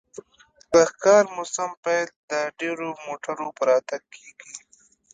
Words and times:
د 0.71 0.73
ښکار 0.89 1.23
موسم 1.35 1.71
پیل 1.83 2.07
د 2.29 2.31
ډیرو 2.59 2.87
موټرو 3.05 3.47
په 3.57 3.63
راتګ 3.69 4.01
کیږي 4.13 4.53